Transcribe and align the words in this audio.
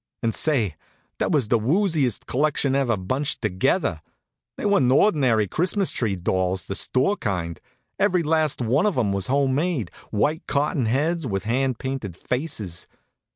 And 0.23 0.33
say, 0.33 0.77
that 1.19 1.31
was 1.31 1.47
the 1.49 1.59
wooziest 1.59 2.25
collection 2.25 2.73
ever 2.73 2.97
bunched 2.97 3.39
together! 3.39 4.01
They 4.57 4.65
wa'n't 4.65 4.91
ordinary 4.91 5.47
Christmas 5.47 5.91
tree 5.91 6.15
dolls, 6.15 6.65
the 6.65 6.73
store 6.73 7.15
kind. 7.15 7.61
Every 7.99 8.23
last 8.23 8.63
one 8.63 8.87
of 8.87 8.97
'em 8.97 9.11
was 9.11 9.27
home 9.27 9.53
made, 9.53 9.91
white 10.09 10.47
cotton 10.47 10.87
heads, 10.87 11.27
with 11.27 11.43
hand 11.43 11.77
painted 11.77 12.17
faces. 12.17 12.87